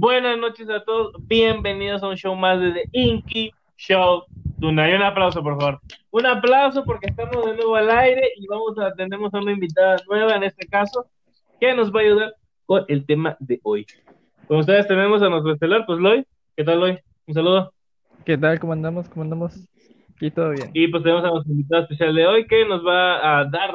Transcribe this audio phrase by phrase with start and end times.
[0.00, 4.22] Buenas noches a todos, bienvenidos a un show más de The Inky Show.
[4.60, 5.80] Y un aplauso, por favor.
[6.12, 9.96] Un aplauso porque estamos de nuevo al aire y vamos a tenemos a una invitada
[10.08, 11.06] nueva en este caso
[11.60, 12.34] que nos va a ayudar
[12.64, 13.86] con el tema de hoy.
[14.46, 16.24] Con ustedes tenemos a nuestro estelar, pues Loy.
[16.56, 16.96] ¿Qué tal, Loy?
[17.26, 17.72] Un saludo.
[18.24, 18.60] ¿Qué tal?
[18.60, 19.08] ¿Cómo andamos?
[19.08, 19.68] ¿Cómo andamos?
[20.14, 20.70] Aquí todo bien.
[20.74, 23.74] Y pues tenemos a nuestro invitado especial de hoy que nos va a dar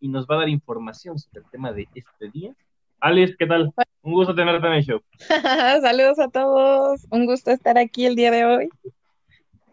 [0.00, 2.56] y nos va a dar información sobre el tema de este día.
[3.00, 3.72] Alice, ¿qué tal?
[4.02, 5.00] Un gusto tenerte en el show.
[5.82, 7.06] Saludos a todos.
[7.10, 8.68] Un gusto estar aquí el día de hoy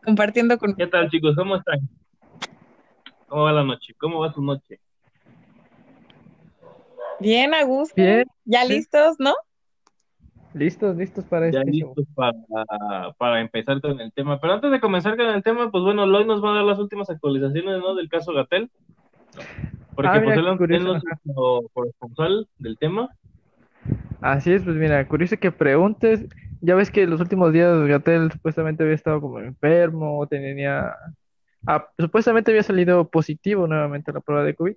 [0.03, 0.73] compartiendo con.
[0.75, 1.35] ¿Qué tal, chicos?
[1.35, 1.79] ¿Cómo están?
[3.27, 3.93] ¿Cómo va la noche?
[3.99, 4.79] ¿Cómo va su noche?
[7.19, 7.95] Bien, a gusto.
[7.95, 8.25] Bien.
[8.45, 9.33] Ya listos, ¿no?
[10.53, 11.93] Listos, listos para Ya este show.
[11.95, 14.39] listos para, para empezar con el tema.
[14.39, 16.79] Pero antes de comenzar con el tema, pues bueno, Loy nos va a dar las
[16.79, 17.95] últimas actualizaciones, ¿no?
[17.95, 18.71] Del caso Gatel.
[19.97, 23.09] Porque Ah, mira, pues él, él nos corresponsal del tema.
[24.21, 26.23] Así es, pues mira, curioso que preguntes.
[26.61, 30.93] Ya ves que los últimos días Gatel supuestamente había estado como enfermo, tenía...
[31.65, 34.75] ah, supuestamente había salido positivo nuevamente a la prueba de COVID.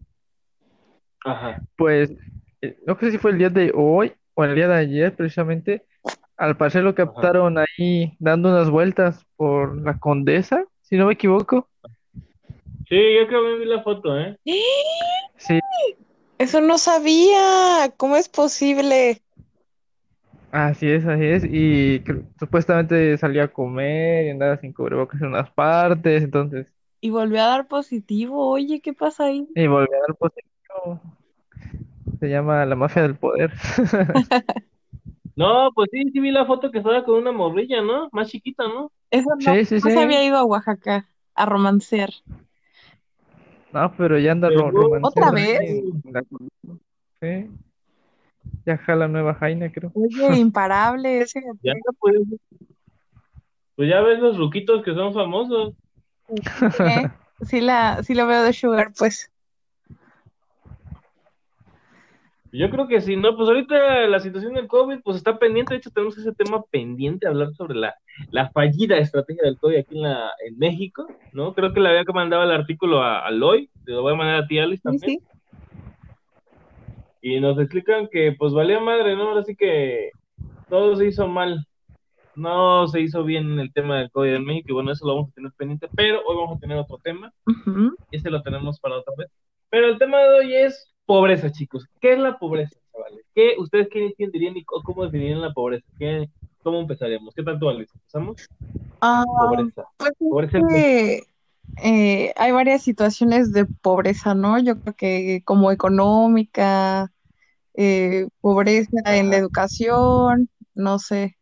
[1.26, 1.60] Ajá.
[1.76, 2.14] Pues,
[2.62, 5.84] eh, no sé si fue el día de hoy o el día de ayer precisamente.
[6.38, 11.68] Al parecer lo captaron ahí dando unas vueltas por la Condesa, si no me equivoco.
[12.90, 14.36] Sí, yo creo que vi la foto, ¿eh?
[15.38, 15.60] Sí,
[16.38, 17.94] Eso no sabía.
[17.96, 19.22] ¿Cómo es posible?
[20.52, 21.44] Así es, así es.
[21.44, 22.02] Y
[22.38, 26.66] supuestamente salía a comer y andaba sin cubrebocas en unas partes, entonces,
[27.02, 28.48] Y volvió a dar positivo.
[28.48, 29.46] Oye, ¿qué pasa ahí?
[29.54, 31.00] y volvió a dar positivo.
[32.20, 33.52] Se llama la mafia del poder.
[35.36, 38.08] No, pues sí, sí vi la foto que estaba con una morrilla, ¿no?
[38.12, 38.92] Más chiquita, ¿no?
[39.10, 39.90] Eso no, Sí, sí, no sí.
[39.90, 42.10] se había ido a Oaxaca a romancear.
[43.72, 45.60] No, pero ya anda ro- Pero- romanceando ¿Otra vez?
[46.04, 46.24] la-
[47.22, 47.50] Sí.
[48.64, 49.92] Ya jala nueva Jaina, creo.
[49.94, 50.08] Oye,
[50.40, 51.42] imparable ese.
[51.62, 52.16] Ya, pues.
[53.76, 55.74] Pues ya ves los ruquitos que son famosos.
[56.28, 57.08] ¿eh?
[57.42, 59.30] Sí, la, sí lo veo de Sugar, pues.
[62.52, 63.36] Yo creo que sí, ¿no?
[63.36, 65.74] Pues ahorita la situación del COVID, pues está pendiente.
[65.74, 67.94] De hecho, tenemos ese tema pendiente, hablar sobre la,
[68.30, 71.54] la fallida estrategia del COVID aquí en, la, en México, ¿no?
[71.54, 74.44] Creo que le había mandado el artículo a, a Loy, te lo voy a mandar
[74.44, 75.02] a ti, Alice, también.
[75.02, 75.20] sí.
[77.22, 79.28] Y nos explican que, pues, valía madre, ¿no?
[79.28, 80.10] Ahora sí que
[80.68, 81.66] todo se hizo mal.
[82.34, 85.30] No se hizo bien el tema del COVID en México, y bueno, eso lo vamos
[85.30, 87.32] a tener pendiente, pero hoy vamos a tener otro tema.
[87.46, 87.94] Ujú.
[88.10, 89.28] y este lo tenemos para otra vez.
[89.68, 91.86] Pero el tema de hoy es pobreza, chicos.
[92.00, 93.26] ¿Qué es la pobreza, chavales?
[93.34, 95.86] ¿Qué, ¿Ustedes qué entienderían y cómo definirían la pobreza?
[95.98, 96.28] ¿Qué,
[96.62, 97.34] ¿Cómo empezaríamos?
[97.34, 97.92] ¿Qué tanto, Alice?
[97.94, 98.46] ¿Empezamos?
[99.00, 99.84] Ah, Pobreza.
[99.96, 101.22] pues es Pobreza que,
[101.82, 104.58] eh, hay varias situaciones de pobreza, ¿no?
[104.58, 107.10] Yo creo que como económica,
[107.74, 111.36] eh, pobreza en la educación, no sé.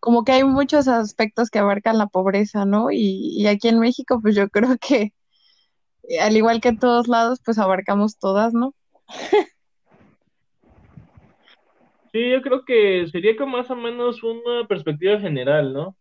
[0.00, 2.90] Como que hay muchos aspectos que abarcan la pobreza, ¿no?
[2.90, 5.12] Y, y aquí en México, pues yo creo que,
[6.20, 8.74] al igual que en todos lados, pues abarcamos todas, ¿no?
[12.14, 15.96] Sí, yo creo que sería como más o menos una perspectiva general, ¿no?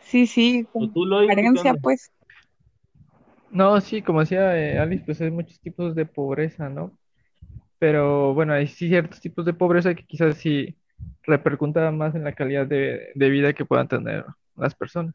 [0.00, 1.80] Sí, sí, ¿O con tú, carencia, onda?
[1.80, 2.10] pues.
[3.52, 6.90] No, sí, como decía eh, Alice, pues hay muchos tipos de pobreza, ¿no?
[7.78, 10.76] Pero bueno, hay sí ciertos tipos de pobreza que quizás sí
[11.22, 14.24] repercutan más en la calidad de, de vida que puedan tener
[14.56, 15.14] las personas.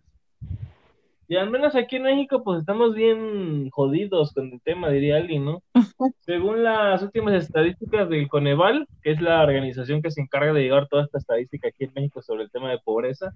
[1.27, 5.45] Y al menos aquí en México, pues estamos bien jodidos con el tema, diría alguien,
[5.45, 5.63] ¿no?
[6.19, 10.87] Según las últimas estadísticas del Coneval, que es la organización que se encarga de llevar
[10.87, 13.33] toda esta estadística aquí en México sobre el tema de pobreza,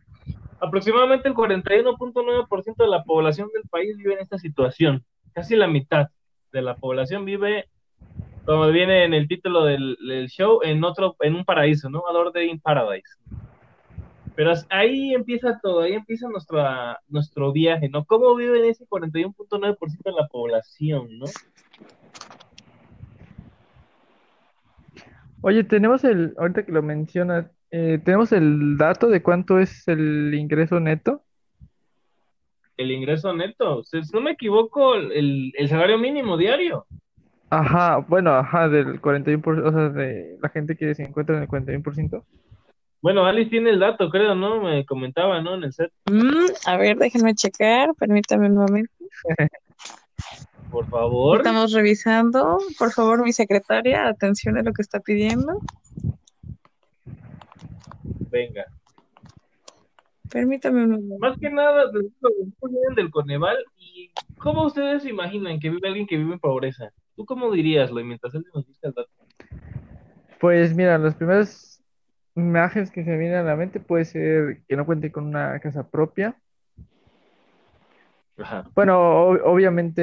[0.60, 5.04] aproximadamente el 41.9% de la población del país vive en esta situación.
[5.34, 6.10] Casi la mitad
[6.52, 7.70] de la población vive,
[8.46, 12.04] como viene en el título del, del show, en otro, en un paraíso, ¿no?
[12.08, 13.18] Ador de in Paradise.
[14.40, 18.06] Pero ahí empieza todo, ahí empieza nuestra, nuestro viaje, ¿no?
[18.06, 21.26] ¿Cómo viven ese 41.9% de la población, ¿no?
[25.42, 30.34] Oye, tenemos el, ahorita que lo mencionas, eh, tenemos el dato de cuánto es el
[30.34, 31.22] ingreso neto.
[32.78, 36.86] El ingreso neto, si no me equivoco, el, el salario mínimo diario.
[37.50, 41.50] Ajá, bueno, ajá, del 41%, o sea, de la gente que se encuentra en el
[41.50, 42.24] 41%.
[43.02, 44.62] Bueno, Alice tiene el dato, creo, ¿no?
[44.62, 45.56] Me comentaba, ¿no?
[45.56, 48.92] En el set, Mm, a ver, déjenme checar, permítame un momento.
[50.72, 51.38] por favor.
[51.38, 52.58] Estamos revisando.
[52.78, 55.60] Por favor, mi secretaria, atención a lo que está pidiendo.
[58.30, 58.66] Venga.
[60.30, 61.18] Permítame un momento.
[61.20, 61.86] Más que nada,
[62.96, 66.92] del Coneval y ¿cómo ustedes se imaginan que vive alguien que vive en pobreza?
[67.16, 69.10] ¿Tú cómo dirías, lo mientras él nos dice el dato?
[70.40, 71.79] Pues mira, los primeros
[72.40, 75.60] imágenes que se me vienen a la mente puede ser que no cuente con una
[75.60, 76.36] casa propia.
[78.38, 78.66] Ajá.
[78.74, 80.02] Bueno, o- obviamente,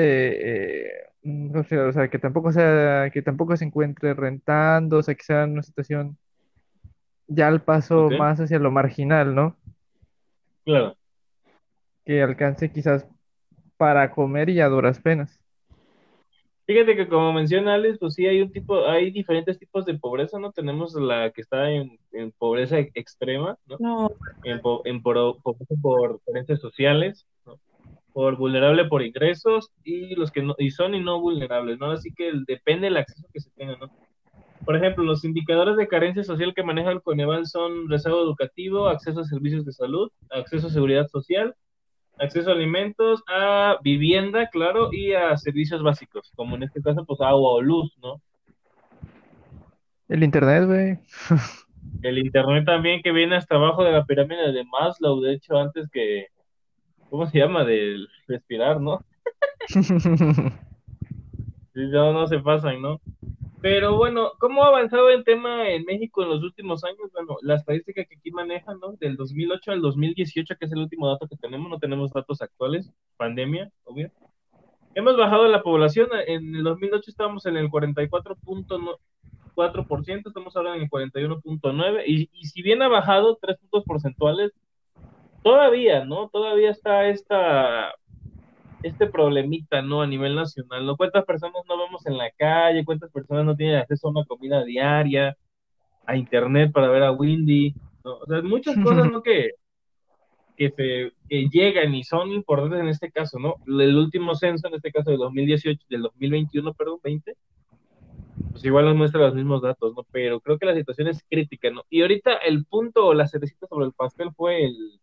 [0.89, 5.03] eh, mm, o sea, o sea, que tampoco sea, que tampoco se encuentre rentando, o
[5.03, 6.17] sea, que sea una situación
[7.29, 9.57] ya al paso más hacia lo marginal, ¿no?
[10.65, 10.97] claro.
[12.05, 13.07] Que alcance quizás
[13.77, 15.41] para comer y a duras penas.
[16.67, 20.39] Fíjate que como menciona Alex, pues sí hay un tipo, hay diferentes tipos de pobreza,
[20.41, 20.51] ¿no?
[20.53, 23.77] Tenemos la que está en, en pobreza e- extrema, ¿no?
[23.79, 24.11] No,
[24.43, 27.61] En, po- en poro- pobreza por carencias sociales, ¿no?
[28.13, 31.93] Por vulnerable por ingresos y los que no, y son y no vulnerables, ¿no?
[31.93, 33.93] Así que el- depende del acceso que se tenga, ¿no?
[34.65, 39.21] Por ejemplo, los indicadores de carencia social que maneja el Coneval son rezago educativo, acceso
[39.21, 41.55] a servicios de salud, acceso a seguridad social,
[42.19, 47.21] acceso a alimentos, a vivienda, claro, y a servicios básicos, como en este caso, pues
[47.21, 48.21] agua o luz, ¿no?
[50.09, 50.99] El internet, güey.
[52.03, 55.89] El internet también que viene hasta abajo de la pirámide de Maslow, de hecho, antes
[55.91, 56.27] que,
[57.11, 57.65] ¿cómo se llama?
[57.65, 59.05] Del respirar, ¿no?
[61.77, 63.03] No, no se pasan, ¿no?
[63.69, 67.11] Pero bueno, ¿cómo ha avanzado el tema en México en los últimos años?
[67.13, 68.93] Bueno, la estadística que aquí manejan, ¿no?
[68.93, 72.93] Del 2008 al 2018, que es el último dato que tenemos, no tenemos datos actuales,
[73.17, 74.13] pandemia, obvio.
[74.95, 80.89] Hemos bajado la población, en el 2008 estábamos en el 44.4%, estamos ahora en el
[80.89, 84.53] 41.9%, y, y si bien ha bajado tres puntos porcentuales,
[85.43, 86.29] todavía, ¿no?
[86.29, 87.97] Todavía está esta
[88.83, 90.03] este problemita, ¿no?
[90.03, 90.97] A nivel nacional, ¿no?
[90.97, 92.85] ¿Cuántas personas no vemos en la calle?
[92.85, 95.37] ¿Cuántas personas no tienen acceso a una comida diaria,
[96.07, 97.75] a internet para ver a Windy?
[98.05, 98.19] ¿no?
[98.19, 99.23] O sea, muchas cosas, ¿no?
[99.23, 99.51] Que,
[100.57, 103.57] que, se, que llegan y son importantes en este caso, ¿no?
[103.67, 107.37] El último censo, en este caso del 2018, del 2021, perdón, 20,
[108.53, 110.07] pues igual nos muestra los mismos datos, ¿no?
[110.11, 111.83] Pero creo que la situación es crítica, ¿no?
[111.91, 115.01] Y ahorita el punto o la cerecita sobre el pastel fue el,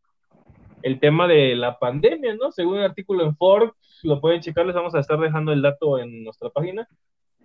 [0.83, 2.51] el tema de la pandemia, ¿no?
[2.51, 3.71] Según un artículo en Forbes,
[4.03, 6.87] lo pueden checar, les vamos a estar dejando el dato en nuestra página.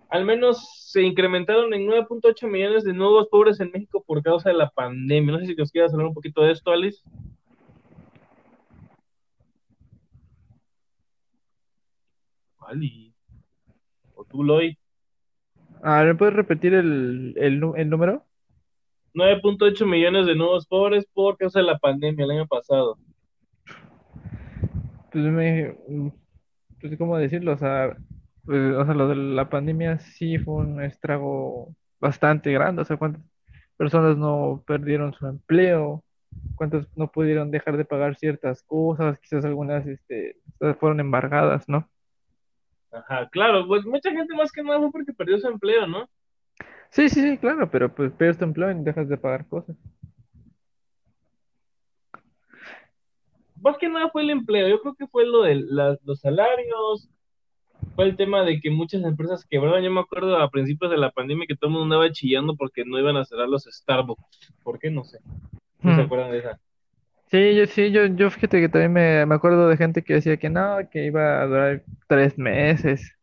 [0.09, 4.55] Al menos se incrementaron en 9.8 millones de nuevos pobres en México por causa de
[4.55, 5.31] la pandemia.
[5.31, 7.01] No sé si nos quieras hablar un poquito de esto, Alice.
[12.59, 13.13] Ali.
[14.15, 14.77] O tú, Loy.
[15.81, 18.25] Ah, ¿me puedes repetir el, el, el número?
[19.13, 22.97] 9.8 millones de nuevos pobres por causa de la pandemia el año pasado.
[25.11, 25.75] Pues me,
[26.79, 27.95] pues cómo decirlo, o sea,
[28.45, 32.97] pues, o sea, lo de la pandemia sí fue un estrago bastante grande, o sea,
[32.97, 33.23] cuántas
[33.77, 36.03] personas no perdieron su empleo,
[36.55, 40.37] cuántas no pudieron dejar de pagar ciertas cosas, quizás algunas, este,
[40.79, 41.89] fueron embargadas, ¿no?
[42.91, 46.09] Ajá, claro, pues mucha gente más que nada fue porque perdió su empleo, ¿no?
[46.89, 49.75] Sí, sí, sí, claro, pero pues pierdes tu empleo y dejas de pagar cosas.
[53.61, 57.09] Más que nada fue el empleo, yo creo que fue lo de la- los salarios,
[57.95, 59.83] fue el tema de que muchas empresas quebraron.
[59.83, 62.85] Yo me acuerdo a principios de la pandemia que todo el mundo andaba chillando porque
[62.85, 64.53] no iban a cerrar los Starbucks.
[64.63, 64.89] ¿Por qué?
[64.89, 65.19] No sé.
[65.81, 66.05] ¿No se Hmm.
[66.05, 66.59] acuerdan de esa?
[67.31, 70.37] Sí, yo sí, yo, yo fíjate que también me, me acuerdo de gente que decía
[70.37, 73.15] que no, que iba a durar tres meses,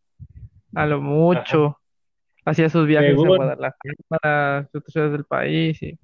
[0.74, 1.04] a lo Ajá.
[1.04, 1.78] mucho.
[2.44, 3.36] Hacía sus viajes a Según.
[3.36, 3.78] Guadalajara,
[4.22, 5.98] a otras ciudades del país y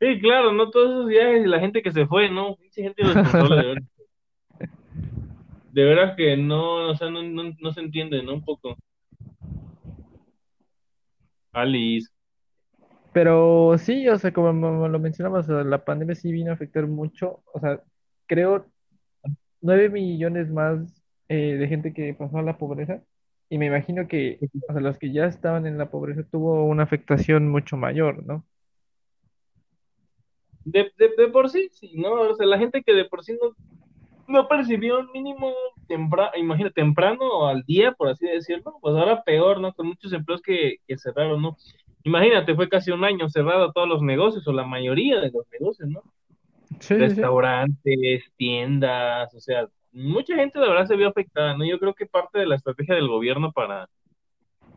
[0.00, 2.56] Sí, claro, no todos esos viajes y la gente que se fue, ¿no?
[2.56, 3.88] Pinche gente irresponsable, de verdad.
[5.72, 8.34] De veras que no, o sea, no, no, no se entiende, ¿no?
[8.34, 8.76] Un poco.
[11.52, 12.08] Alice.
[13.12, 15.12] Pero sí, o sea, como lo
[15.42, 17.42] sea, la pandemia sí vino a afectar mucho.
[17.52, 17.82] O sea,
[18.26, 18.66] creo
[19.60, 23.02] nueve millones más eh, de gente que pasó a la pobreza.
[23.50, 24.38] Y me imagino que,
[24.68, 28.44] o sea, los que ya estaban en la pobreza tuvo una afectación mucho mayor, ¿no?
[30.70, 32.12] De, de, de por sí, sí, ¿no?
[32.12, 33.54] O sea, la gente que de por sí no,
[34.26, 35.52] no percibió un mínimo
[35.86, 39.72] temprano, imagínate, temprano o al día, por así decirlo, pues ahora peor, ¿no?
[39.72, 41.56] Con muchos empleos que, que cerraron, ¿no?
[42.04, 45.88] Imagínate, fue casi un año cerrado todos los negocios, o la mayoría de los negocios,
[45.88, 46.02] ¿no?
[46.80, 46.94] Sí.
[46.94, 51.64] Restaurantes, tiendas, o sea, mucha gente de verdad se vio afectada, ¿no?
[51.64, 53.88] Yo creo que parte de la estrategia del gobierno para,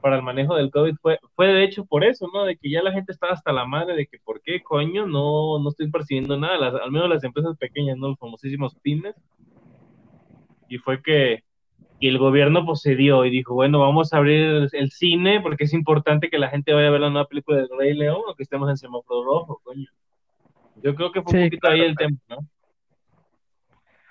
[0.02, 2.44] para el manejo del COVID fue, fue de hecho por eso, ¿no?
[2.46, 5.60] De que ya la gente estaba hasta la madre de que por qué coño no,
[5.60, 8.10] no estoy percibiendo nada, las- al menos las empresas pequeñas, ¿no?
[8.10, 9.16] Los famosísimos pymes.
[10.70, 11.44] Y fue que,
[12.00, 15.42] que el gobierno pues se dio y dijo, bueno, vamos a abrir el, el cine
[15.42, 18.22] porque es importante que la gente vaya a ver la nueva película del Rey León
[18.28, 19.88] o que estemos en semáforo rojo, coño.
[20.84, 22.38] Yo creo que fue un poquito ahí el tema, ¿no?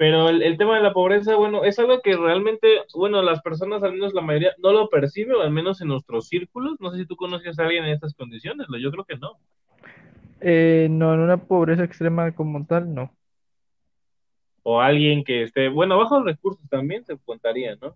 [0.01, 3.83] Pero el, el tema de la pobreza, bueno, es algo que realmente, bueno, las personas,
[3.83, 6.81] al menos la mayoría, no lo percibe, o al menos en nuestros círculos.
[6.81, 9.33] No sé si tú conoces a alguien en estas condiciones, yo creo que no.
[10.41, 13.13] Eh, no, en una pobreza extrema como tal, no.
[14.63, 17.95] O alguien que esté, bueno, bajos recursos también se contaría, ¿no?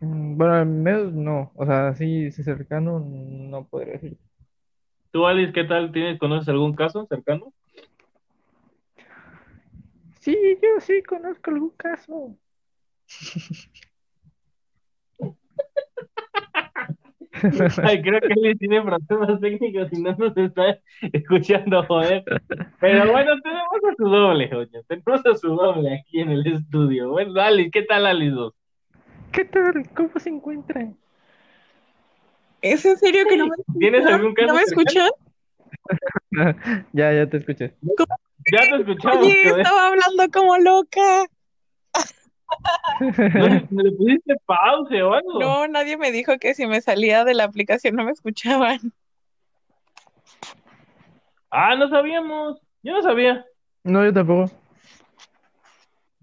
[0.00, 1.52] Mm, Bueno, al menos no.
[1.54, 4.16] O sea, sí, sí cercano, no podría decir.
[5.12, 5.92] ¿Tú, Alice, qué tal?
[5.92, 7.52] ¿Tienes, conoces algún caso cercano?
[10.22, 12.38] Sí, yo sí conozco algún caso.
[17.82, 20.78] Ay, creo que Alice tiene problemas técnicos y no nos está
[21.12, 22.22] escuchando, joder.
[22.78, 24.84] Pero bueno, tenemos a su doble, coño.
[24.86, 27.10] Tenemos a su doble aquí en el estudio.
[27.10, 28.30] Bueno, Alice, ¿qué tal, Alice?
[28.30, 28.54] dos?
[29.32, 29.90] ¿Qué tal?
[29.92, 30.96] ¿Cómo se encuentran?
[32.60, 35.10] ¿Es en serio que no me ¿Tienes algún caso ¿No me escuchan?
[36.92, 37.74] Ya, ya te escuché.
[38.50, 41.26] Ya te escuchamos, Oye, estaba hablando como loca.
[42.98, 45.40] ¿No le- ¿Me le pusiste pause o algo?
[45.40, 48.80] No, nadie me dijo que si me salía de la aplicación no me escuchaban.
[51.50, 52.60] Ah, no sabíamos.
[52.82, 53.44] Yo no sabía.
[53.84, 54.50] No, yo tampoco.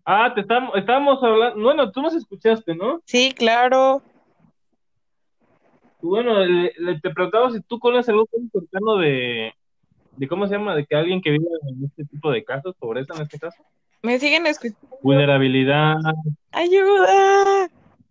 [0.05, 1.61] Ah, te estábamos, estábamos hablando.
[1.61, 2.99] Bueno, tú nos escuchaste, ¿no?
[3.05, 4.01] Sí, claro.
[6.01, 9.53] Bueno, le- le- te preguntaba si tú conoces caso cercano de,
[10.19, 10.75] de, ¿cómo se llama?
[10.75, 13.63] De que alguien que vive en este tipo de casos, pobreza en este caso.
[14.01, 14.97] Me siguen escuchando.
[15.01, 15.95] Vulnerabilidad.
[16.51, 17.69] ¡Ayuda!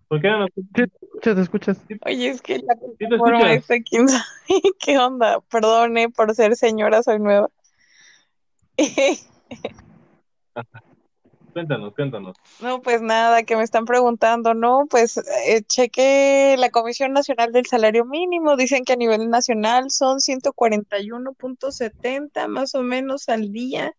[0.09, 0.47] ¿Por qué no?
[0.55, 1.85] Sí, te escuchas, te escuchas.
[2.07, 4.25] Oye, es que la plataforma esta, quién sabe
[4.81, 5.41] qué onda.
[5.51, 7.51] Perdone por ser señora, soy nueva.
[11.59, 12.37] Cuéntanos, cuéntanos.
[12.63, 14.87] No, pues nada, que me están preguntando, ¿no?
[14.89, 20.21] Pues eh, cheque la Comisión Nacional del Salario Mínimo, dicen que a nivel nacional son
[20.21, 23.93] 141.70 más o menos al día.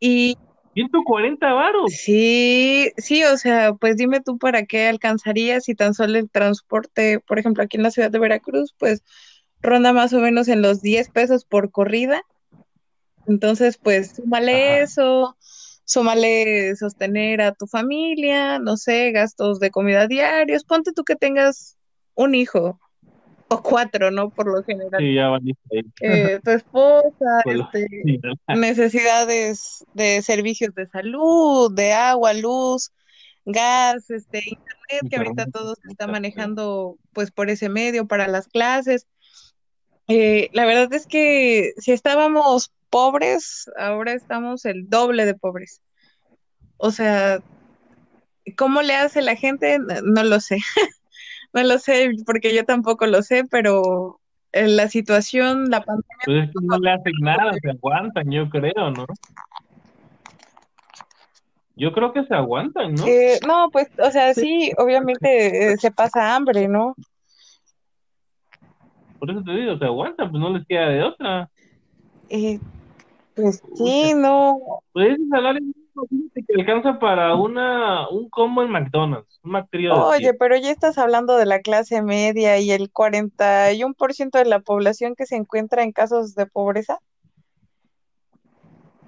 [0.00, 0.38] Y
[0.72, 1.92] 140 varos.
[1.92, 7.20] sí, sí, o sea, pues dime tú para qué alcanzaría si tan solo el transporte,
[7.20, 9.02] por ejemplo, aquí en la ciudad de Veracruz, pues
[9.60, 12.22] ronda más o menos en los 10 pesos por corrida.
[13.26, 14.84] Entonces, pues súmale Ajá.
[14.84, 15.36] eso,
[15.84, 20.64] súmale sostener a tu familia, no sé, gastos de comida diarios.
[20.64, 21.76] Ponte tú que tengas
[22.14, 22.78] un hijo
[23.48, 24.30] o cuatro, ¿no?
[24.30, 25.00] Por lo general.
[25.00, 25.52] Sí, ya ahí.
[26.00, 27.86] Eh, tu esposa, este,
[28.48, 32.92] necesidades de servicios de salud, de agua, luz,
[33.44, 38.48] gas, este, internet, que ahorita todo se está manejando pues por ese medio para las
[38.48, 39.06] clases.
[40.08, 45.82] Eh, la verdad es que si estábamos pobres, ahora estamos el doble de pobres.
[46.76, 47.40] O sea,
[48.56, 49.80] ¿cómo le hace la gente?
[49.80, 50.58] No, no lo sé.
[51.52, 54.18] No lo sé porque yo tampoco lo sé, pero
[54.50, 58.50] eh, la situación, la pandemia, Pues es que no le hacen nada, se aguantan, yo
[58.50, 59.06] creo, ¿no?
[61.76, 63.06] Yo creo que se aguantan, ¿no?
[63.06, 66.96] eh, no, pues, o sea, sí, obviamente eh, se pasa hambre, ¿no?
[69.20, 71.48] Por eso te digo, se aguantan, pues no les queda de otra.
[72.28, 72.58] Eh,
[73.34, 74.58] pues sí, no.
[74.92, 75.62] Pues ese salario
[76.34, 80.36] que alcanza para una, un combo en McDonald's, un McTrio Oye, 100.
[80.38, 85.26] pero ya estás hablando de la clase media y el 41% de la población que
[85.26, 86.98] se encuentra en casos de pobreza,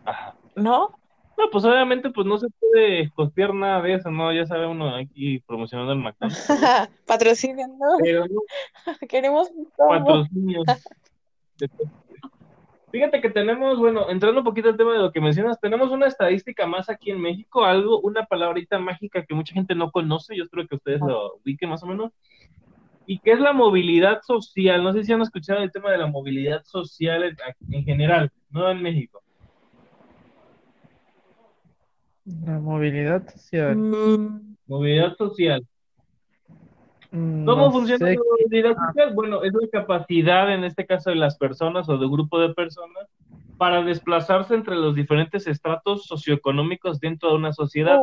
[0.04, 0.36] Ajá.
[0.54, 0.90] ¿no?
[1.38, 4.32] No, pues obviamente pues no se puede costear nada de eso, ¿no?
[4.32, 6.46] Ya sabe uno aquí promocionando el McDonald's.
[7.06, 7.98] Patrocinan, ¿no?
[8.02, 8.40] Pero no,
[9.08, 9.88] Queremos un combo.
[9.98, 10.64] patrocinios.
[12.96, 16.06] Fíjate que tenemos, bueno, entrando un poquito al tema de lo que mencionas, tenemos una
[16.06, 20.44] estadística más aquí en México, algo, una palabrita mágica que mucha gente no conoce, yo
[20.44, 22.10] espero que ustedes lo ubiquen más o menos,
[23.04, 24.82] y que es la movilidad social.
[24.82, 27.36] No sé si han escuchado el tema de la movilidad social en,
[27.70, 29.22] en general, no en México.
[32.46, 33.76] La movilidad social.
[33.76, 35.66] Mm, Movilidad social.
[37.16, 39.14] Mm, ¿Cómo no funciona la social?
[39.14, 42.52] Bueno, es la capacidad, en este caso, de las personas o de un grupo de
[42.52, 43.08] personas
[43.56, 47.98] para desplazarse entre los diferentes estratos socioeconómicos dentro de una sociedad.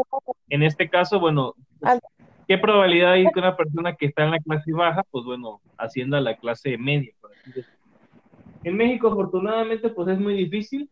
[0.49, 1.53] En este caso, bueno,
[2.47, 6.17] ¿qué probabilidad hay que una persona que está en la clase baja, pues bueno, ascienda
[6.17, 7.13] a la clase media?
[7.21, 7.79] Por así decirlo?
[8.63, 10.89] En México, afortunadamente, pues es muy difícil.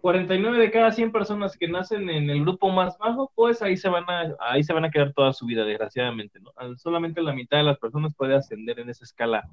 [0.00, 3.88] 49 de cada 100 personas que nacen en el grupo más bajo, pues ahí se
[3.88, 6.52] van a, ahí se van a quedar toda su vida, desgraciadamente, ¿no?
[6.76, 9.48] Solamente la mitad de las personas puede ascender en esa escala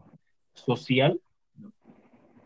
[0.54, 1.20] social.
[1.56, 1.72] ¿no?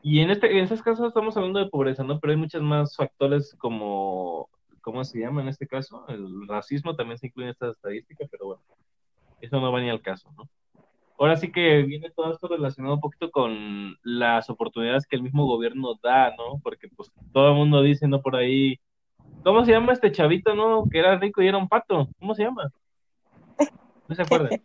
[0.02, 2.20] Y en este, en estos casos estamos hablando de pobreza, ¿no?
[2.20, 4.50] Pero hay muchos más factores como,
[4.82, 6.06] ¿cómo se llama en este caso?
[6.08, 8.64] El racismo también se incluye en esta estadística, pero bueno,
[9.42, 10.50] eso no va ni al caso, ¿no?
[11.22, 15.46] Ahora sí que viene todo esto relacionado un poquito con las oportunidades que el mismo
[15.46, 16.60] gobierno da, ¿no?
[16.64, 18.24] Porque pues todo el mundo dice, ¿no?
[18.24, 18.80] Por ahí,
[19.44, 20.86] ¿cómo se llama este chavito, no?
[20.90, 22.72] Que era rico y era un pato, ¿cómo se llama?
[24.08, 24.50] No se acuerda.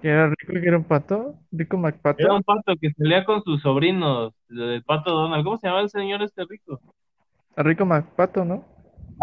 [0.00, 3.42] Que era rico, que era un pato, rico Era MacPato, un pato que salía con
[3.42, 5.44] sus sobrinos, el pato Donald.
[5.44, 6.80] ¿Cómo se llamaba el señor este rico?
[7.54, 8.64] a rico MacPato, ¿no?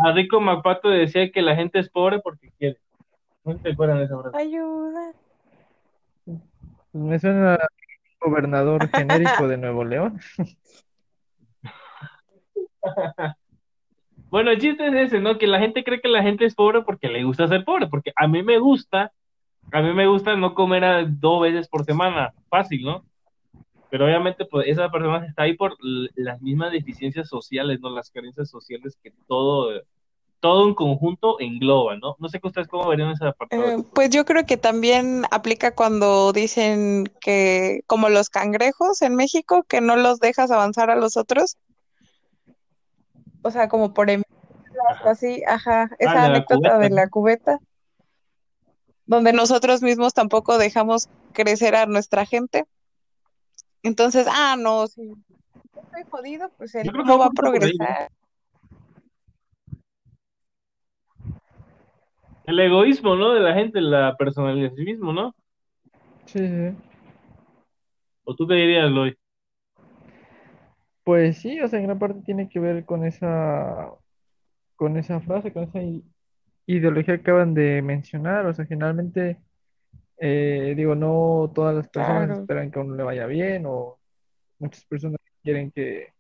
[0.06, 2.78] A Rico MacPato decía que la gente es pobre porque quiere.
[3.44, 4.38] ¿No se te acuerdan de esa frase?
[4.38, 5.14] Ayuda.
[6.94, 7.58] Me suena
[8.20, 10.20] gobernador genérico de Nuevo León.
[14.30, 15.38] Bueno, el chiste es ese, ¿no?
[15.38, 18.12] Que la gente cree que la gente es pobre porque le gusta ser pobre, porque
[18.16, 19.14] a mí me gusta,
[19.72, 23.06] a mí me gusta no comer dos veces por semana, fácil, ¿no?
[23.90, 25.78] Pero obviamente, pues esa persona está ahí por
[26.16, 27.90] las mismas deficiencias sociales, ¿no?
[27.90, 29.72] Las carencias sociales que todo,
[30.40, 32.16] todo en conjunto engloba, ¿no?
[32.20, 33.56] No sé que ustedes cómo verían esa parte.
[33.56, 39.64] Eh, pues yo creo que también aplica cuando dicen que, como los cangrejos en México,
[39.64, 41.58] que no los dejas avanzar a los otros.
[43.42, 47.10] O sea, como por envidias o así, ajá, esa Ah, de la anécdota de la
[47.10, 47.60] cubeta,
[49.06, 52.66] donde nosotros mismos tampoco dejamos crecer a nuestra gente.
[53.84, 55.14] Entonces, ah, no, si
[55.76, 58.12] estoy jodido, pues él no va a progresar.
[62.48, 63.34] El egoísmo, ¿no?
[63.34, 65.36] De la gente, la personalización, ¿no?
[66.26, 66.78] Sí, sí, sí.
[68.24, 69.14] ¿O tú qué dirías, Lloyd?
[71.04, 73.92] Pues sí, o sea, en gran parte tiene que ver con esa,
[74.78, 75.80] con esa frase, con esa
[76.66, 78.46] ideología que acaban de mencionar.
[78.46, 79.38] O sea, generalmente,
[80.18, 82.42] eh, digo, no todas las personas Claro.
[82.42, 83.98] esperan que a uno le vaya bien o
[84.60, 86.14] muchas personas quieren que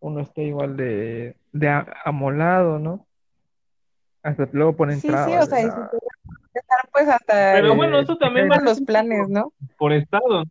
[0.00, 3.06] uno esté igual de, de amolado, ¿no?
[4.22, 7.98] Hasta luego ponen Sí, sí, o sea, y si empezar, pues hasta Pero eh, bueno,
[7.98, 9.52] eso también va los planes, ¿no?
[9.76, 10.50] por estado, ¿no?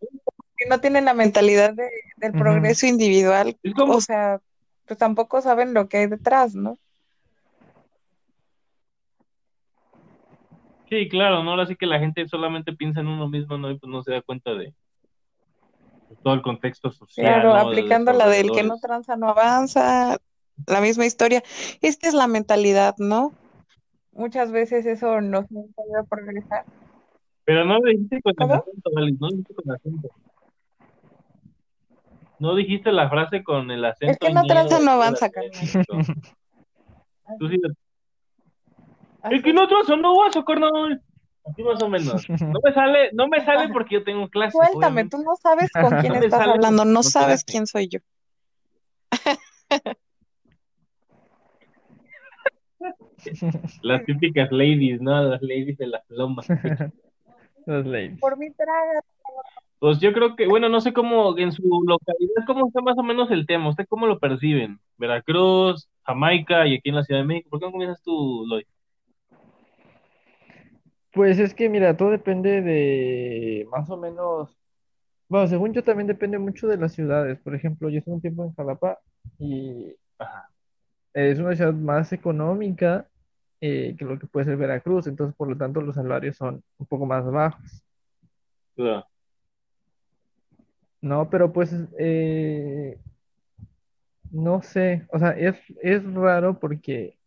[0.57, 4.39] Que no tienen la mentalidad de, del progreso individual, Es como, o sea,
[4.85, 6.77] pues tampoco saben lo que hay detrás, ¿no?
[10.91, 11.51] sí, claro, ¿no?
[11.51, 13.71] Ahora sí que la gente solamente piensa en uno mismo, ¿no?
[13.71, 14.73] Y pues no se da cuenta de
[16.21, 20.17] todo el contexto social, Claro, aplicando la del que no tranza no avanza,
[20.67, 21.41] la misma historia.
[21.81, 23.31] Esta es la mentalidad, ¿no?
[24.13, 26.65] Muchas veces eso nos ayuda a progresar.
[27.45, 30.09] Pero no lo dijiste con el acento, Alice, no lo dijiste con el acento.
[32.39, 35.85] No dijiste la frase con el Es acento que no de no avanza, carnal.
[37.39, 37.61] Tú sí,
[39.21, 39.55] Así que es.
[39.55, 41.01] no tranza no avanza, carnal.
[41.45, 42.29] Así más o menos.
[42.29, 45.17] No me sale, no me sale porque yo tengo clases, Suéltame, obviamente.
[45.17, 47.99] tú no sabes con quién No estás hablando, no sabes quién soy yo.
[53.81, 55.23] Las típicas ladies, ¿no?
[55.23, 56.47] Las ladies de las lomas.
[57.65, 58.19] Las ladies.
[58.19, 59.01] Por mi traga.
[59.79, 63.03] Pues yo creo que, bueno, no sé cómo en su localidad, cómo está más o
[63.03, 63.69] menos el tema.
[63.69, 64.79] ¿Usted cómo lo perciben?
[64.97, 67.49] Veracruz, Jamaica y aquí en la Ciudad de México.
[67.49, 68.65] ¿Por qué no comienzas tú, Lloyd?
[71.13, 74.55] Pues es que, mira, todo depende de más o menos,
[75.27, 77.39] bueno, según yo también depende mucho de las ciudades.
[77.39, 78.99] Por ejemplo, yo estuve un tiempo en Jalapa
[79.39, 80.51] y Ajá.
[81.13, 83.07] Es una ciudad más económica
[83.61, 86.85] eh, que lo que puede ser Veracruz, entonces por lo tanto los salarios son un
[86.87, 87.83] poco más bajos,
[88.75, 89.05] Claro.
[91.01, 91.29] ¿no?
[91.29, 92.99] Pero pues, eh,
[94.31, 97.17] no sé, o sea, es, es raro porque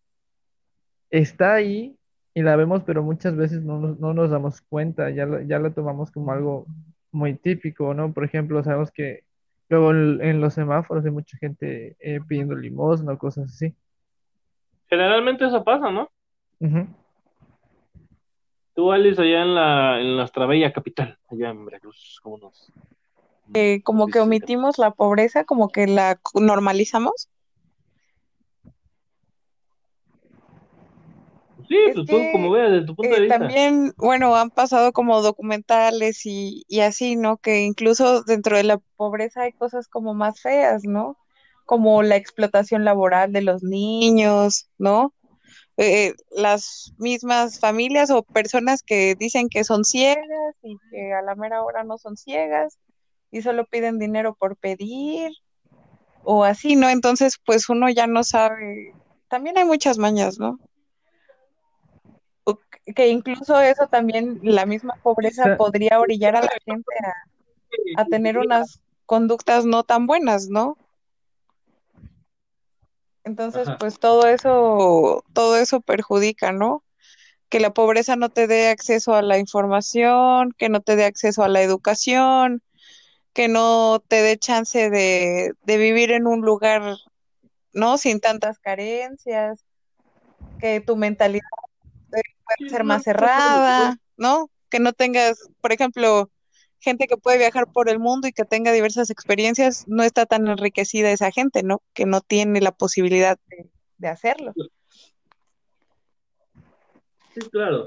[1.10, 1.98] está ahí
[2.34, 5.58] y la vemos, pero muchas veces no nos, no nos damos cuenta, ya la, ya
[5.58, 6.66] la tomamos como algo
[7.12, 8.12] muy típico, ¿no?
[8.12, 9.23] Por ejemplo, sabemos que
[9.68, 13.74] luego en, en los semáforos hay mucha gente eh, pidiendo limosna o cosas así.
[14.88, 16.11] Generalmente eso pasa, ¿no?
[16.61, 16.87] Ujú.
[18.74, 22.72] Tú, Alice, allá en la, en nuestra bella capital, allá en Veracruz, ¿cómo nos,
[23.55, 27.29] Eh, como que omitimos la pobreza, como que la normalizamos.
[31.68, 33.38] Sí, Es pues tú como veas, desde tu punto de eh, vista.
[33.38, 37.38] también, bueno, han pasado como documentales y, y así, ¿no?
[37.38, 41.16] Que incluso dentro de la pobreza hay cosas como más feas, ¿no?
[41.64, 45.14] Como la explotación laboral de los niños, ¿no?
[45.77, 51.35] Eh, las mismas familias o personas que dicen que son ciegas y que a la
[51.35, 52.79] mera hora no son ciegas
[53.33, 55.33] y solo piden dinero por pedir
[56.22, 56.88] o así, ¿no?
[56.88, 58.94] Entonces, pues uno ya no sabe.
[59.29, 60.59] También hay muchas mañas, ¿no?
[62.94, 66.92] Que incluso eso también, la misma pobreza podría orillar a la gente
[67.96, 70.76] a, a tener unas conductas no tan buenas, ¿no?
[73.24, 73.78] Entonces, Ajá.
[73.78, 76.84] pues todo eso, todo eso perjudica, ¿no?
[77.48, 81.42] Que la pobreza no te dé acceso a la información, que no te dé acceso
[81.42, 82.62] a la educación,
[83.32, 86.96] que no te dé chance de, de vivir en un lugar,
[87.72, 87.96] ¿no?
[87.96, 89.64] Sin tantas carencias,
[90.58, 91.42] que tu mentalidad
[92.44, 94.50] puede ser más cerrada, ¿no?
[94.70, 96.31] Que no tengas, por ejemplo,
[96.81, 100.46] gente que puede viajar por el mundo y que tenga diversas experiencias, no está tan
[100.46, 101.83] enriquecida esa gente, ¿no?
[101.94, 103.38] Que no tiene la posibilidad
[103.98, 104.53] de, hacerlo.
[107.33, 107.85] Sí, claro.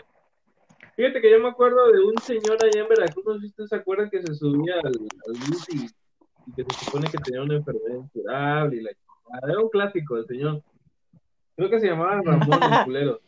[0.95, 3.69] Fíjate que yo me acuerdo de un señor allá en Veracruz, no sé si ustedes
[3.69, 5.35] se acuerdan que se subía al, al
[6.47, 8.91] y, que se supone que tenía una enfermedad incurable y la
[9.47, 10.63] era un clásico el señor.
[11.55, 13.21] Creo que se llamaba Ramón el culero.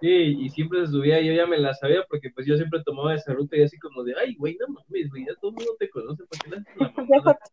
[0.00, 2.82] Sí, y siempre se subía, y yo ya me la sabía porque pues yo siempre
[2.82, 5.56] tomaba esa ruta y así como de, ay, güey, no mames, güey, ya todo el
[5.56, 7.38] mundo te conoce, ¿por qué la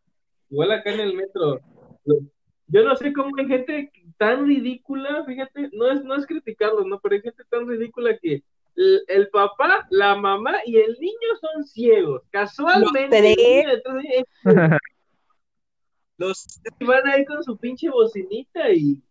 [0.49, 1.59] Igual acá en el metro.
[2.67, 6.99] Yo no sé cómo hay gente tan ridícula, fíjate, no es, no es criticarlo, ¿no?
[7.01, 8.43] Pero hay gente tan ridícula que
[8.75, 12.21] el, papá, la mamá y el niño son ciegos.
[12.29, 13.65] Casualmente.
[16.17, 19.01] Los, los van ahí con su pinche bocinita y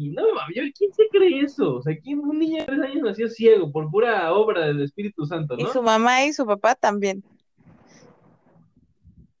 [0.00, 0.22] y no,
[0.54, 1.76] yo, ¿quién se cree eso?
[1.76, 5.26] O sea, ¿quién, un niño de tres años nació ciego por pura obra del Espíritu
[5.26, 5.62] Santo, ¿no?
[5.62, 7.22] Y su mamá y su papá también.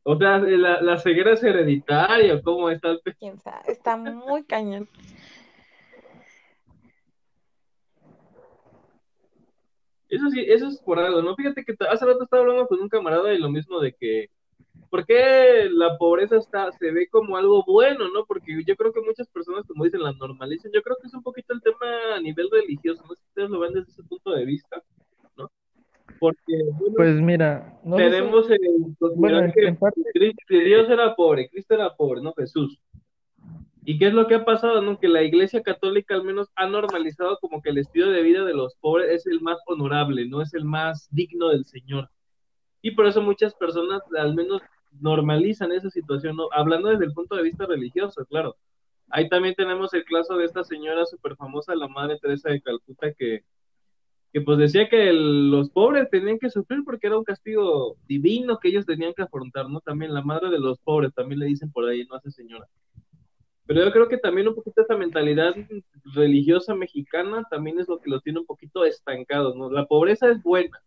[0.02, 3.72] O sea, la, la ceguera es hereditaria, ¿cómo está el ¿Quién sabe?
[3.72, 4.86] Está muy cañón.
[10.10, 11.34] Eso sí, eso es por algo, ¿no?
[11.36, 14.28] Fíjate que hace rato estaba hablando con un camarada y lo mismo de que
[14.90, 18.26] ¿por qué la pobreza está, se ve como algo bueno, no?
[18.26, 20.72] Porque yo creo que muchas personas, como dicen, la normalizan.
[20.74, 23.50] Yo creo que es un poquito el tema a nivel religioso, no sé si ustedes
[23.50, 24.82] lo ven desde ese punto de vista,
[25.36, 25.50] ¿no?
[26.18, 26.64] Porque,
[26.96, 28.60] pues mira, no tenemos el,
[29.14, 32.34] bueno, que, Dios era pobre, Cristo era pobre, ¿no?
[32.34, 32.82] Jesús.
[33.82, 34.82] ¿Y qué es lo que ha pasado?
[34.82, 34.98] ¿no?
[34.98, 38.52] Que la Iglesia Católica al menos ha normalizado como que el estilo de vida de
[38.52, 42.10] los pobres es el más honorable, no es el más digno del Señor.
[42.82, 44.60] Y por eso muchas personas, al menos
[44.98, 46.48] normalizan esa situación, ¿no?
[46.52, 48.56] hablando desde el punto de vista religioso, claro.
[49.08, 53.12] Ahí también tenemos el caso de esta señora súper famosa, la Madre Teresa de Calcuta,
[53.12, 53.44] que,
[54.32, 58.68] que pues decía que los pobres tenían que sufrir porque era un castigo divino que
[58.68, 59.80] ellos tenían que afrontar, ¿no?
[59.80, 62.66] También la madre de los pobres, también le dicen por ahí, no hace señora.
[63.66, 65.54] Pero yo creo que también un poquito esta mentalidad
[66.14, 69.70] religiosa mexicana también es lo que los tiene un poquito estancados, ¿no?
[69.70, 70.80] La pobreza es buena,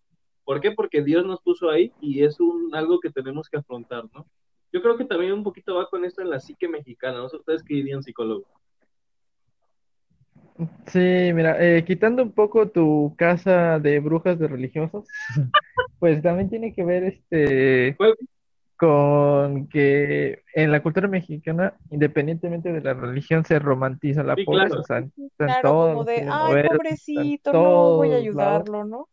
[0.46, 0.72] ¿Por qué?
[0.72, 4.26] Porque Dios nos puso ahí y es un, algo que tenemos que afrontar, ¿no?
[4.72, 7.26] Yo creo que también un poquito va con esto en la psique mexicana, ¿no?
[7.26, 8.48] ¿Ustedes qué dirían psicólogos?
[10.88, 11.00] Sí,
[11.34, 15.08] mira, eh, quitando un poco tu casa de brujas de religiosos,
[16.00, 17.98] pues también tiene que ver este
[18.76, 24.78] con que en la cultura mexicana, independientemente de la religión, se romantiza la pobreza.
[24.78, 25.06] O sea,
[25.38, 29.08] claro, como de, ay, pobrecito, no voy a ayudarlo, ¿no?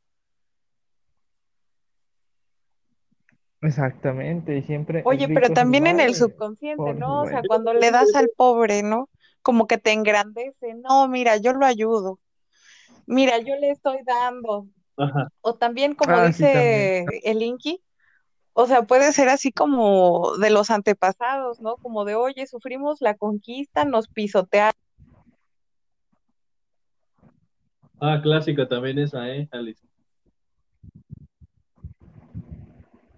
[3.62, 5.02] Exactamente, y siempre.
[5.04, 7.22] Oye, pero también en el subconsciente, ¿no?
[7.22, 9.10] O sea, cuando le das al pobre, ¿no?
[9.42, 12.18] Como que te engrandece, no, mira, yo lo ayudo,
[13.06, 14.66] mira, yo le estoy dando.
[15.42, 17.82] O también, como ah, dice el Inky,
[18.52, 21.76] o sea, puede ser así como de los antepasados, ¿no?
[21.76, 24.78] Como de, oye, sufrimos la conquista, nos pisotearon.
[28.00, 29.89] Ah, clásica también esa, ¿eh, Alice?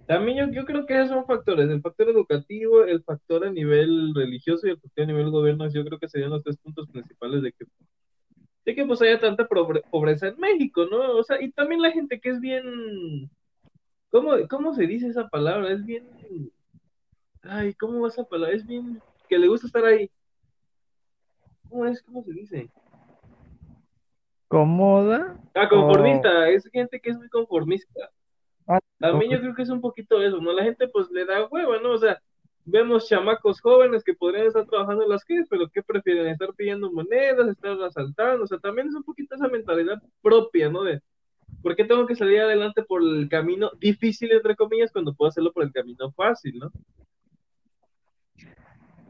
[0.07, 4.67] También yo, creo que esos son factores, el factor educativo, el factor a nivel religioso
[4.67, 7.53] y el factor a nivel gobierno, yo creo que serían los tres puntos principales de
[7.53, 7.65] que,
[8.65, 11.17] de que pues haya tanta pobreza en México, ¿no?
[11.17, 13.31] O sea, y también la gente que es bien,
[14.11, 15.71] ¿cómo, cómo se dice esa palabra?
[15.73, 16.05] Es bien,
[17.43, 18.57] ay, ¿cómo va esa palabra?
[18.57, 20.11] Es bien, que le gusta estar ahí.
[21.69, 22.03] ¿Cómo es?
[22.03, 22.71] ¿Cómo se dice?
[24.49, 25.41] ¿Cómoda?
[25.55, 28.11] Ah, conformista, es gente que es muy conformista.
[28.67, 30.53] Ah, También yo creo que es un poquito eso, ¿no?
[30.53, 31.93] La gente pues le da hueva, ¿no?
[31.93, 32.21] O sea,
[32.65, 36.93] vemos chamacos jóvenes que podrían estar trabajando en las calles, pero que prefieren estar pidiendo
[36.93, 40.85] monedas, estar asaltando, o sea, también es un poquito esa mentalidad propia, ¿no?
[40.85, 41.01] De,
[41.63, 45.53] ¿por qué tengo que salir adelante por el camino difícil, entre comillas, cuando puedo hacerlo
[45.53, 46.73] por el camino fácil, ¿no?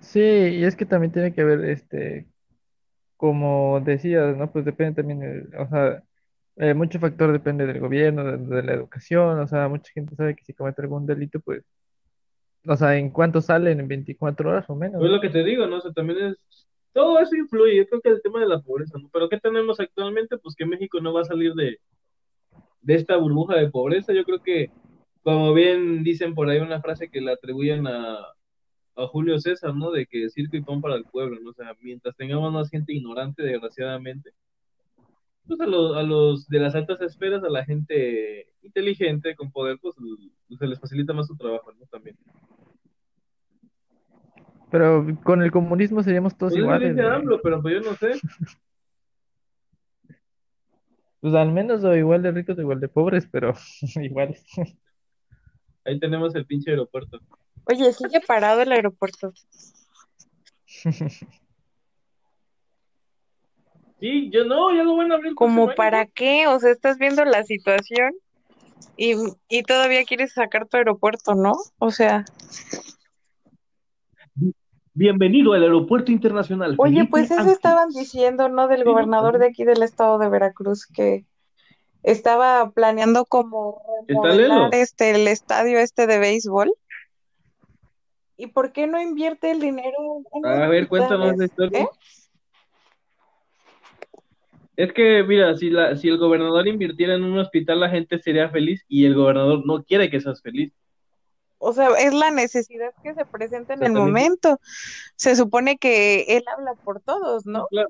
[0.00, 2.28] Sí, y es que también tiene que ver, este,
[3.16, 4.50] como decías, ¿no?
[4.52, 6.02] Pues depende también, o sea,
[6.56, 10.44] eh, mucho factor depende del gobierno, de, la educación, o sea, mucha gente sabe que
[10.44, 11.64] si comete algún delito, pues,
[12.66, 13.80] o sea, ¿en cuánto salen?
[13.80, 15.00] ¿En 24 horas o menos?
[15.00, 15.78] Pues lo que te digo, ¿no?
[15.78, 18.98] O sea, también es, todo eso influye, yo creo que el tema de la pobreza,
[18.98, 19.08] ¿no?
[19.12, 20.38] Pero ¿qué tenemos actualmente?
[20.38, 21.78] Pues que México no va a salir de,
[22.82, 24.70] de esta burbuja de pobreza, yo creo que,
[25.22, 28.18] como bien dicen por ahí una frase que le atribuyen a,
[28.96, 29.90] a Julio César, ¿no?
[29.90, 31.50] De que circo y pan para el pueblo, ¿no?
[31.50, 34.32] O sea, mientras tengamos más gente ignorante, desgraciadamente,
[35.46, 39.78] pues a los, a los de las altas esferas, a la gente inteligente, con poder,
[39.80, 39.94] pues
[40.58, 41.86] se les facilita más su trabajo, ¿no?
[41.86, 42.16] También.
[44.70, 46.96] Pero con el comunismo seríamos todos pues iguales.
[47.42, 48.12] pero pues yo no sé.
[51.20, 53.54] Pues al menos o igual de ricos o igual de pobres, pero
[54.02, 54.44] iguales.
[55.84, 57.20] Ahí tenemos el pinche aeropuerto.
[57.64, 59.32] Oye, sigue parado el aeropuerto.
[64.02, 65.36] Sí, yo no, ya lo van a abrir.
[65.36, 66.48] ¿Como para año, qué?
[66.48, 68.12] O sea, estás viendo la situación
[68.96, 69.14] y,
[69.48, 71.52] y todavía quieres sacar tu aeropuerto, ¿no?
[71.78, 72.24] O sea.
[74.92, 76.74] Bienvenido al aeropuerto internacional.
[76.78, 78.66] oye, Felipe pues eso estaban diciendo, ¿no?
[78.66, 81.24] Del Sí, gobernador de aquí del estado de Veracruz que
[82.02, 86.74] estaba planeando como remodelar este el estadio este de béisbol.
[88.36, 91.82] ¿Y por qué no invierte el dinero en A ver, cuéntanos la historia.
[91.82, 91.88] ¿Eh?
[94.76, 98.48] Es que, mira, si, la, si el gobernador invirtiera en un hospital, la gente sería
[98.48, 100.72] feliz y el gobernador no quiere que seas feliz.
[101.58, 104.58] O sea, es la necesidad que se presenta en el momento.
[105.14, 107.66] Se supone que él habla por todos, ¿no?
[107.68, 107.88] Claro.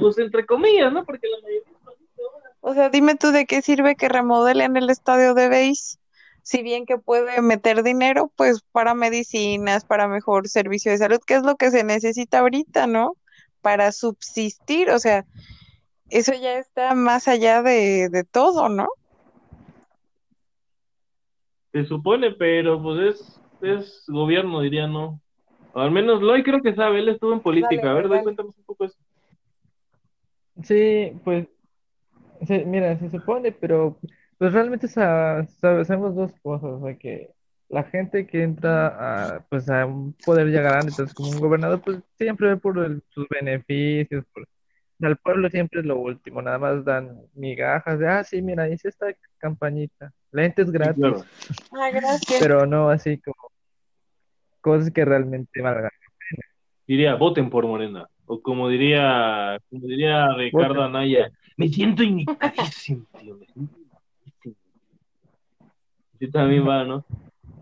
[0.00, 1.04] Pues entre comillas, ¿no?
[1.04, 1.78] Porque la mayoría.
[2.60, 5.98] O sea, dime tú de qué sirve que remodelen el estadio de béis,
[6.42, 11.34] si bien que puede meter dinero, pues para medicinas, para mejor servicio de salud, que
[11.34, 13.16] es lo que se necesita ahorita, ¿no?
[13.60, 15.24] Para subsistir, o sea,
[16.10, 18.88] eso ya está más allá de, de todo, ¿no?
[21.72, 25.20] Se supone, pero pues es, es gobierno, diría, ¿no?
[25.74, 27.76] O al menos Loy creo que sabe, él estuvo en política.
[27.76, 28.14] Dale, a ver, dale.
[28.16, 28.96] Loy, cuéntanos un poco eso.
[30.64, 31.46] Sí, pues,
[32.46, 33.98] se- mira, se supone, pero
[34.38, 37.30] pues realmente sa- sa- sabemos dos cosas, o sea, que
[37.68, 41.80] la gente que entra a, pues, a un poder ya grande, entonces como un gobernador,
[41.82, 44.46] pues siempre ve por el- sus beneficios, por,
[45.02, 48.88] al pueblo siempre es lo último, nada más dan migajas de, ah, sí, mira, hice
[48.88, 49.06] esta
[49.38, 51.22] campañita, lentes Sí, gratis, claro.
[51.72, 52.38] Ah, gracias.
[52.40, 53.36] pero no así como
[54.60, 55.90] cosas que realmente valgan.
[56.86, 58.06] Diría, voten por Morena.
[58.26, 60.96] O como diría, como diría Ricardo Voten.
[60.96, 63.76] Anaya, me siento indicadísimo, tío, me siento
[66.32, 67.04] también va, ¿no?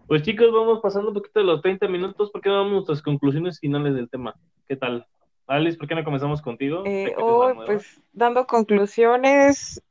[0.06, 2.30] Pues chicos, vamos pasando un poquito de los 30 minutos.
[2.30, 4.36] ¿Por qué no damos nuestras conclusiones finales del tema?
[4.68, 5.06] ¿Qué tal?
[5.48, 6.82] Alice, ¿por qué no comenzamos contigo?
[6.86, 7.64] Eh, nueva.
[7.64, 9.82] pues, dando conclusiones,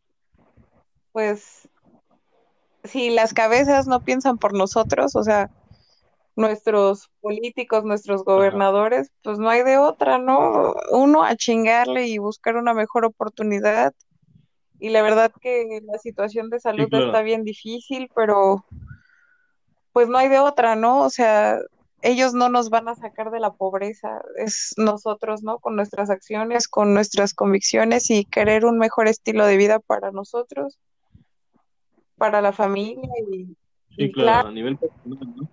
[1.12, 1.67] pues,
[2.86, 5.49] si las cabezas no piensan por nosotros, o sea,
[6.38, 10.75] nuestros políticos, nuestros gobernadores, pues no hay de otra, ¿no?
[10.91, 13.93] Uno a chingarle y buscar una mejor oportunidad.
[14.80, 17.08] Y la verdad que la situación de salud claro.
[17.08, 18.65] está bien difícil, pero
[19.96, 21.04] pues no hay de otra, ¿no?
[21.04, 21.58] O sea,
[22.02, 25.60] ellos no nos van a sacar de la pobreza, es nosotros, ¿no?
[25.60, 30.78] Con nuestras acciones, con nuestras convicciones y querer un mejor estilo de vida para nosotros,
[32.18, 33.46] para la familia y,
[33.96, 35.50] Sí, y claro, claro, a nivel personal, ¿no?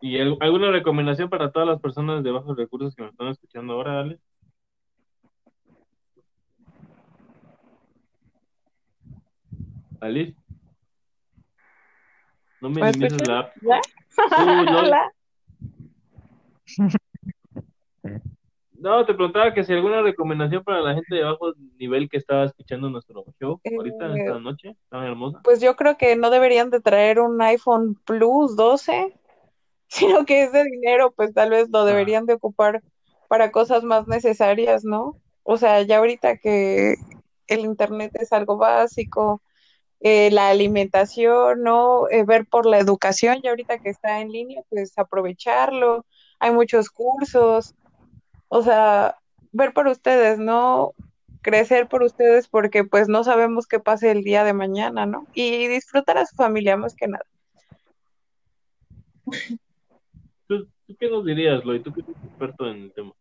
[0.00, 3.74] ¿Y al- alguna recomendación para todas las personas de bajos recursos que me están escuchando
[3.74, 4.18] ahora, Ale?
[10.00, 10.36] Alice,
[12.60, 13.56] no ¿me minimices la app.
[13.62, 13.80] No.
[14.78, 15.12] Hola.
[18.78, 22.44] No, te preguntaba que si alguna recomendación para la gente de bajo nivel que estaba
[22.44, 25.40] escuchando nuestro show ahorita, Eh, esta noche, tan hermosa.
[25.42, 29.14] Pues yo creo que no deberían de traer un iPhone Plus 12,
[29.88, 32.82] sino que ese dinero pues tal vez lo deberían de ocupar
[33.28, 35.16] para cosas más necesarias, ¿no?
[35.42, 36.94] O sea, ya ahorita que
[37.48, 39.42] el internet es algo básico,
[40.00, 42.08] eh, la alimentación, ¿no?
[42.10, 46.06] Eh, ver por la educación, ya ahorita que está en línea, pues aprovecharlo.
[46.38, 47.74] Hay muchos cursos,
[48.48, 49.16] o sea,
[49.52, 50.92] ver por ustedes, ¿no?
[51.42, 55.26] Crecer por ustedes porque pues no sabemos qué pase el día de mañana, ¿no?
[55.34, 57.24] Y disfrutar a su familia más que nada.
[60.46, 61.80] ¿Tú, qué nos dirías, Loy?
[61.80, 63.12] Tú que eres experto en el tema.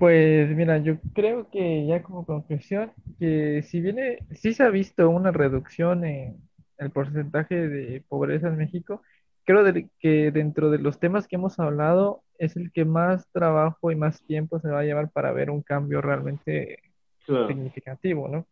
[0.00, 5.10] Pues mira, yo creo que ya como conclusión, que si viene, sí se ha visto
[5.10, 6.38] una reducción en
[6.78, 9.02] el porcentaje de pobreza en México,
[9.44, 13.90] creo de- que dentro de los temas que hemos hablado es el que más trabajo
[13.92, 16.78] y más tiempo se va a llevar para ver un cambio realmente
[17.26, 17.48] Claro.
[17.48, 18.46] significativo, ¿no?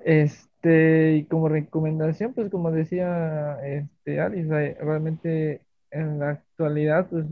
[0.00, 7.26] Este, y como recomendación, pues como decía este Alice, realmente en la actualidad, pues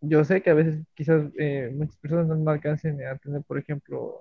[0.00, 4.20] yo sé que a veces quizás eh, muchas personas no alcancen a tener, por ejemplo,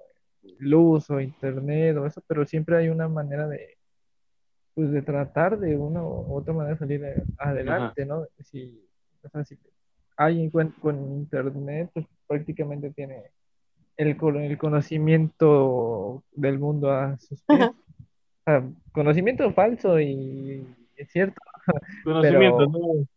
[0.60, 3.78] luz o internet o eso, pero siempre hay una manera de,
[4.74, 8.26] pues, de tratar de una u otra manera de salir adelante, ¿no?
[8.40, 8.82] Si,
[9.24, 9.58] o sea, si
[10.18, 10.74] alguien con
[11.18, 13.32] internet, pues prácticamente tiene
[14.00, 17.70] el, el conocimiento del mundo a sus pies.
[17.70, 18.64] O sea,
[18.94, 20.66] conocimiento falso y
[20.96, 21.40] es cierto,
[22.04, 23.08] Conocimiento, pero ¿no?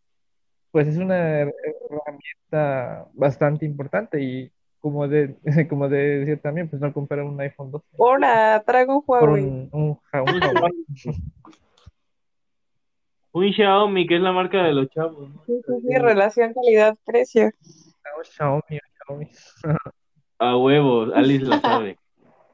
[0.73, 5.37] Pues es una herramienta bastante importante y como de,
[5.69, 9.43] como de decir también, pues no comprar un iPhone 12 Ahora, traigo un Huawei.
[9.43, 10.85] un, un, un Un Huawei.
[13.35, 15.43] Un Xiaomi, que es la marca de los chavos, ¿no?
[15.47, 17.45] Sí, sí, sí, relación calidad-precio.
[17.45, 18.61] Un Xiaomi,
[19.09, 19.27] un Xiaomi.
[20.39, 21.97] A huevos, Alice la sabe.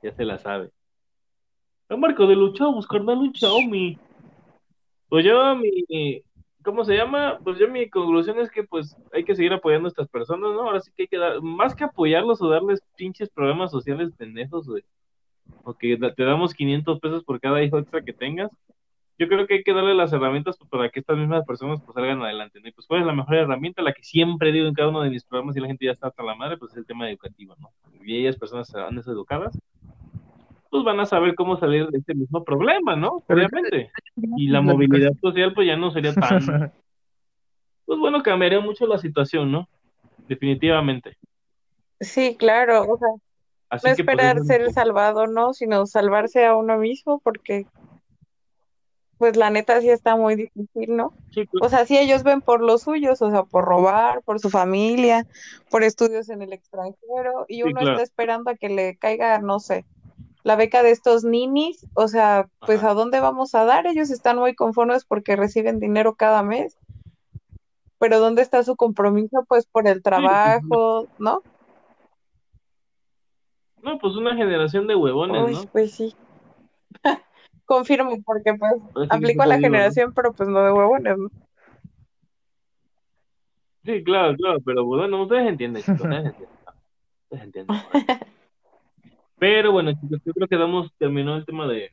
[0.01, 0.71] Ya se la sabe.
[1.89, 3.97] La marca de los chavos, carnal, un Xiaomi.
[5.09, 6.23] Pues yo mi,
[6.63, 7.39] ¿cómo se llama?
[7.43, 10.63] Pues yo mi conclusión es que pues hay que seguir apoyando a estas personas, ¿no?
[10.63, 14.67] Ahora sí que hay que dar, más que apoyarlos o darles pinches programas sociales pendejos,
[14.67, 14.83] güey.
[15.63, 18.51] O que te damos 500 pesos por cada hijo extra que tengas.
[19.17, 22.21] Yo creo que hay que darle las herramientas para que estas mismas personas pues salgan
[22.21, 22.69] adelante, ¿no?
[22.69, 25.09] Y pues cuál es la mejor herramienta, la que siempre digo en cada uno de
[25.09, 27.55] mis programas y la gente ya está hasta la madre, pues es el tema educativo,
[27.59, 27.69] ¿no?
[28.01, 29.59] Y ellas personas serán deseducadas,
[30.69, 33.23] pues van a saber cómo salir de este mismo problema, ¿no?
[33.27, 33.91] Obviamente.
[34.37, 36.39] Y la movilidad social pues ya no sería tan,
[37.85, 39.67] pues bueno, cambiaría mucho la situación, ¿no?
[40.27, 41.17] Definitivamente.
[41.99, 43.09] Sí, claro, o sea,
[43.69, 45.53] Así no pues, esperar ser salvado, ¿no?
[45.53, 47.65] Sino salvarse a uno mismo, porque,
[49.17, 51.13] pues la neta sí está muy difícil, ¿no?
[51.31, 51.65] Sí, claro.
[51.65, 55.27] O sea, sí ellos ven por los suyos, o sea, por robar, por su familia,
[55.69, 57.91] por estudios en el extranjero, y Sí, uno claro.
[57.91, 59.85] está esperando a que le caiga, no sé,
[60.43, 62.91] la beca de estos ninis, o sea, pues Ajá.
[62.91, 63.87] ¿a dónde vamos a dar?
[63.87, 66.77] Ellos están muy conformes porque reciben dinero cada mes,
[67.97, 69.45] pero ¿dónde está su compromiso?
[69.47, 71.43] Pues por el trabajo, ¿no?
[73.83, 75.71] No, pues una generación de huevones, Uy, ¿no?
[75.71, 76.15] pues sí.
[77.65, 78.73] Confirmo, porque pues
[79.09, 79.73] aplico a la digo, ¿no?
[79.73, 81.29] generación, pero pues no de huevones, ¿no?
[83.85, 86.47] Sí, claro, claro, pero bueno, ustedes entienden, ustedes entienden.
[87.29, 87.77] Ustedes entienden.
[89.39, 91.91] Pero bueno, chicos, yo creo que damos, terminó el tema de,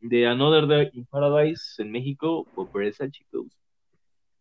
[0.00, 3.46] de Another Day in Paradise en México, pobreza, chicos.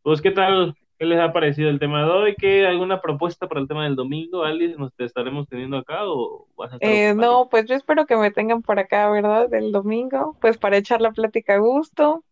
[0.01, 0.75] Pues, ¿qué tal?
[0.97, 2.35] ¿Qué les ha parecido el tema de hoy?
[2.35, 4.43] ¿Qué, ¿Alguna propuesta para el tema del domingo?
[4.43, 8.07] Alice, ¿nos te estaremos teniendo acá o vas a estar Eh, no, pues yo espero
[8.07, 9.53] que me tengan por acá, ¿verdad?
[9.53, 12.23] El domingo, pues para echar la plática a gusto,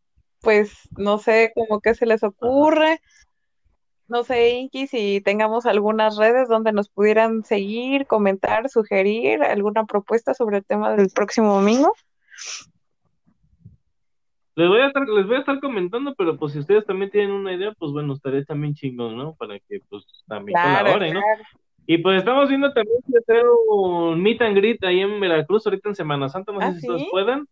[0.42, 3.02] pues no sé, como que se les ocurre,
[4.08, 10.34] no sé, Inky, si tengamos algunas redes donde nos pudieran seguir, comentar, sugerir alguna propuesta
[10.34, 11.94] sobre el tema del próximo domingo.
[14.56, 17.32] Les voy a estar, les voy a estar comentando, pero pues si ustedes también tienen
[17.32, 19.34] una idea, pues bueno, estaría también chingón, ¿no?
[19.36, 21.20] Para que pues también Claro, colaboren, ¿no?
[21.22, 21.44] claro.
[21.88, 25.90] Y pues estamos viendo también si hacer un meet and greet ahí en Veracruz ahorita
[25.90, 27.08] en Semana Santa, no sé ¿Ah, si ustedes sí?
[27.12, 27.46] puedan.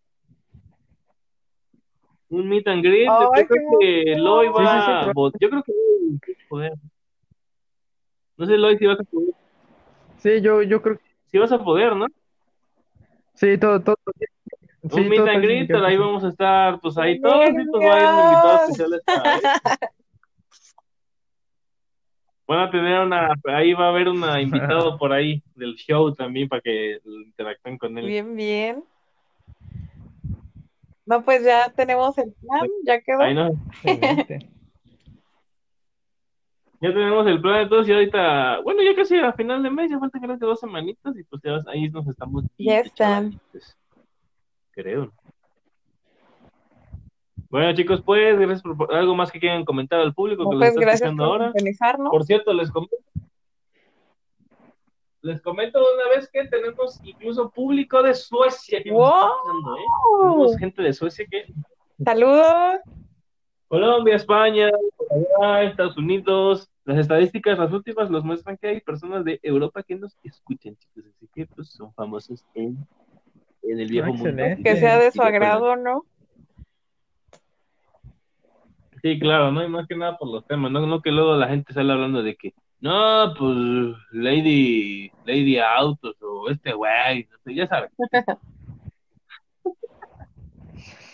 [2.30, 4.16] Un meet and greet, Ay, yo creo que.
[4.18, 5.40] Loy Sí, sí, va sí, votar.
[5.42, 5.72] Yo creo que
[6.50, 6.74] poder.
[8.38, 9.34] No sé, Loy, si vas a poder.
[10.18, 12.08] Sí, yo, yo creo que Si vas a poder, ¿no?
[13.36, 13.98] sí, todo, todo.
[14.90, 16.00] Sí, un meet todo and greet, ahí sí.
[16.00, 18.70] vamos a estar, pues ahí ¡Qué todos, y pues va a haber un invitado nervios!
[18.70, 19.44] especial esta vez.
[22.46, 26.50] Van a tener una, ahí va a haber una invitado por ahí del show también
[26.50, 28.06] para que interactúen con él.
[28.06, 28.84] Bien, bien.
[31.06, 33.22] No, pues ya tenemos el plan, ya quedó.
[33.22, 33.52] Ahí no.
[36.84, 40.00] ya tenemos el plan entonces y ahorita, bueno, ya casi a final de mes, ya
[40.00, 43.40] faltan creo que dos semanitas y pues ya ahí nos estamos Ya están.
[44.72, 45.14] Creo.
[47.50, 51.10] Bueno, chicos, pues, gracias por algo más que quieran comentar al público que pues gracias
[51.10, 52.10] escuchando por ahora.
[52.12, 52.98] Por cierto, les comento,
[55.22, 59.08] les comento de una vez que tenemos incluso público de Suecia que nos ¡Wow!
[59.08, 59.82] está escuchando, ¿eh?
[60.20, 61.46] Tenemos gente de Suecia que
[62.04, 62.82] Saludos.
[63.70, 64.70] Colombia, España,
[65.62, 66.73] Estados Unidos.
[66.86, 71.06] Las estadísticas, las últimas, nos muestran que hay personas de Europa que nos escuchan, chicos.
[71.16, 72.78] Así que pues, son famosos en,
[73.64, 74.44] en el viejo Ah, mundo.
[74.64, 76.06] Que sea de su agrado, ¿no?
[79.02, 81.50] Sí, claro, no, y más que nada por los temas, no, no que luego la
[81.50, 87.54] gente sale hablando de que, no, pues, Lady, Lady Autos o este güey, no sé,
[87.54, 87.92] ya sabes.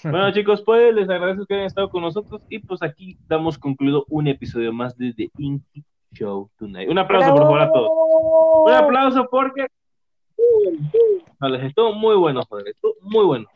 [0.03, 4.05] Bueno, chicos, pues les agradezco que hayan estado con nosotros y pues aquí damos concluido
[4.09, 5.83] un episodio más de The Inky
[6.13, 6.89] Show Tonight.
[6.89, 7.89] Un aplauso, por favor, a todos.
[8.65, 9.67] Un aplauso porque
[11.39, 13.47] no, les muy bueno, joder, estuvo muy bueno.